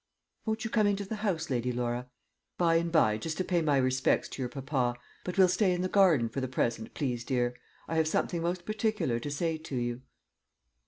[0.47, 2.09] "Won't you come into the house, Lady Laura?"
[2.57, 4.95] "By and by, just to pay my respects to your papa.
[5.23, 7.53] But we'll stay in the garden for the present, please, dear.
[7.87, 10.01] I have something most particular to say to you."